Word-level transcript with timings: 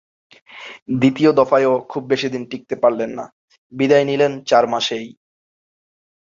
দ্বিতীয় 0.99 1.31
দফায়ও 1.33 1.73
খুব 1.89 2.03
বেশি 2.07 2.27
দিন 2.29 2.43
টিকতে 2.51 2.75
পারলেন 2.75 3.11
না, 3.11 3.25
বিদায় 3.73 4.05
নিলেন 4.05 4.31
চার 4.45 4.63
মাসেই। 4.67 5.07